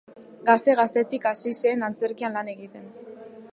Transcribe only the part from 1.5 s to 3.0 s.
zen antzerkian lan egiten.